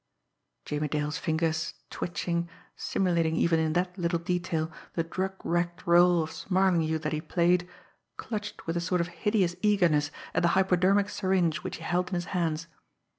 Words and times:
Jimmie 0.65 0.87
Dale's 0.87 1.19
fingers, 1.19 1.75
twitching, 1.91 2.49
simulating 2.75 3.35
even 3.35 3.59
in 3.59 3.73
that 3.73 3.95
little 3.99 4.17
detail 4.17 4.71
the 4.95 5.03
drug 5.03 5.33
wrecked 5.43 5.85
role 5.85 6.23
of 6.23 6.31
Smarlinghue 6.31 6.97
that 7.03 7.13
he 7.13 7.21
played, 7.21 7.69
clutched 8.17 8.65
with 8.65 8.75
a 8.75 8.81
sort 8.81 8.99
of 9.01 9.09
hideous 9.09 9.55
eagerness 9.61 10.09
at 10.33 10.41
the 10.41 10.49
hypodermic 10.57 11.07
syringe 11.07 11.57
which 11.57 11.75
he 11.77 11.83
held 11.83 12.07
in 12.07 12.15
his 12.15 12.25
hands. 12.33 12.65